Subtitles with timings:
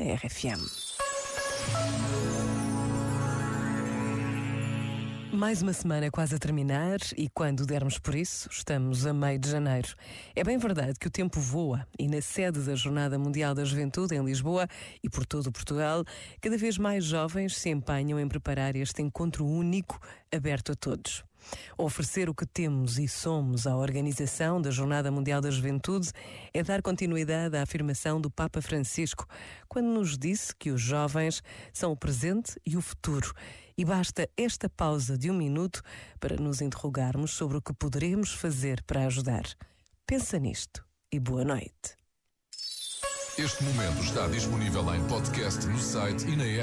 [0.00, 0.64] RFM.
[5.30, 9.50] Mais uma semana quase a terminar e quando dermos por isso, estamos a meio de
[9.50, 9.94] janeiro.
[10.34, 14.14] É bem verdade que o tempo voa e na sede da Jornada Mundial da Juventude
[14.14, 14.66] em Lisboa
[15.04, 16.02] e por todo Portugal,
[16.40, 20.00] cada vez mais jovens se empenham em preparar este encontro único
[20.32, 21.29] aberto a todos.
[21.76, 26.10] Oferecer o que temos e somos à organização da Jornada Mundial da Juventude
[26.52, 29.26] é dar continuidade à afirmação do Papa Francisco,
[29.68, 31.42] quando nos disse que os jovens
[31.72, 33.32] são o presente e o futuro.
[33.76, 35.82] E basta esta pausa de um minuto
[36.18, 39.44] para nos interrogarmos sobre o que poderemos fazer para ajudar.
[40.06, 42.00] Pensa nisto e boa noite.
[43.38, 46.58] Este momento está disponível em podcast no site e na app.